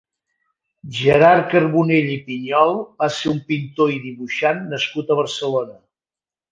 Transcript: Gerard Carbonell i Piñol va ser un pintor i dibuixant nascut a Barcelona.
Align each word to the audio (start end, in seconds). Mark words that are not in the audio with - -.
Gerard 0.99 1.45
Carbonell 1.51 2.09
i 2.13 2.17
Piñol 2.31 2.75
va 3.03 3.13
ser 3.19 3.31
un 3.35 3.39
pintor 3.53 3.95
i 3.99 4.03
dibuixant 4.09 4.69
nascut 4.75 5.13
a 5.17 5.21
Barcelona. 5.25 5.81